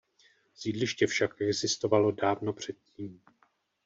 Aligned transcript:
Sídliště 0.53 1.07
však 1.07 1.41
existovalo 1.41 2.11
dávno 2.11 2.53
předtím. 2.53 3.21